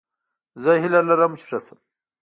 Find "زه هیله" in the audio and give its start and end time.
0.61-1.01